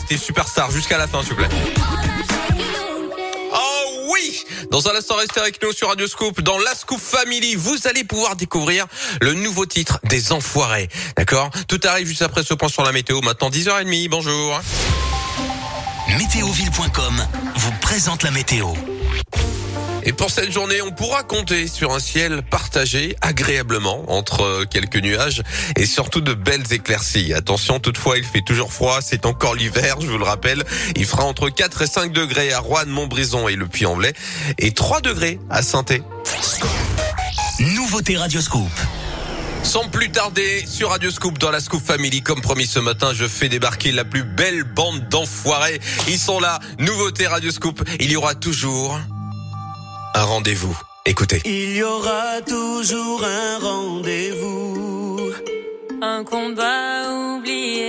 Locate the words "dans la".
6.40-6.74, 41.38-41.58